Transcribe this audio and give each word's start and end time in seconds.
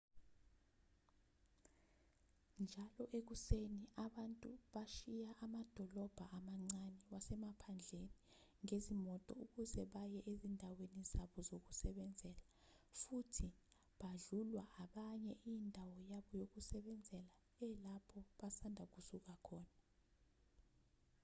njalo 2.63 3.03
ekuseni 3.19 3.81
abantu 4.05 4.49
bashiya 4.73 5.29
amadolobha 5.45 6.25
amancane 6.37 6.97
wasemaphandleni 7.11 8.13
ngezimoto 8.63 9.31
ukuze 9.45 9.81
baye 9.93 10.19
ezindaweni 10.31 11.01
zabo 11.11 11.39
zokusebenzela 11.49 12.41
futhi 13.01 13.47
badlulwa 13.99 14.63
abanye 14.83 15.33
indawo 15.53 15.97
yabo 16.11 16.31
yokusebenzela 16.41 17.31
elapho 17.67 18.19
basanda 18.39 18.83
kusuka 18.93 19.33
khona 19.45 19.73